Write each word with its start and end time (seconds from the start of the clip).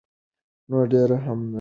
نو 0.69 0.77
ډیر 0.91 1.09
هم 1.25 1.39
نه 1.41 1.45
دي. 1.45 1.49